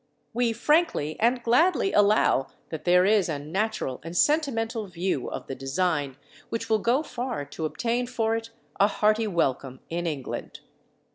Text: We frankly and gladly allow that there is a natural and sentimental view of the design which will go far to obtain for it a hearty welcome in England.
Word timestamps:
We 0.33 0.51
frankly 0.51 1.15
and 1.19 1.43
gladly 1.43 1.93
allow 1.93 2.47
that 2.69 2.85
there 2.85 3.05
is 3.05 3.29
a 3.29 3.37
natural 3.37 4.01
and 4.03 4.17
sentimental 4.17 4.87
view 4.87 5.29
of 5.29 5.45
the 5.45 5.53
design 5.53 6.17
which 6.49 6.71
will 6.71 6.79
go 6.79 7.03
far 7.03 7.45
to 7.45 7.65
obtain 7.65 8.07
for 8.07 8.35
it 8.35 8.49
a 8.79 8.87
hearty 8.87 9.27
welcome 9.27 9.79
in 9.91 10.07
England. 10.07 10.61